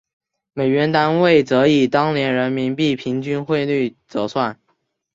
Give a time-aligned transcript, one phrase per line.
[0.53, 4.59] 美元单位则以当年人民币平均汇率折算。